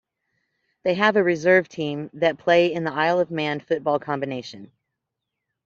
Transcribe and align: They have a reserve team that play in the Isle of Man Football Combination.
They 0.81 0.95
have 0.95 1.15
a 1.15 1.21
reserve 1.23 1.69
team 1.69 2.09
that 2.13 2.39
play 2.39 2.73
in 2.73 2.83
the 2.85 2.91
Isle 2.91 3.19
of 3.19 3.29
Man 3.29 3.59
Football 3.59 3.99
Combination. 3.99 4.71